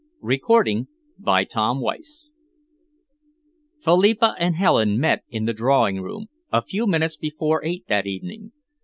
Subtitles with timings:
[0.27, 0.87] CHAPTER
[1.23, 2.01] XXIII
[3.79, 8.51] Philippa and Helen met in the drawing room, a few minutes before eight that evening.